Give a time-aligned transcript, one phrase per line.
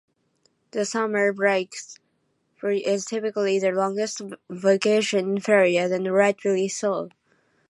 [0.71, 1.75] The summer break
[2.63, 7.09] is typically the longest vacation period, and rightly so.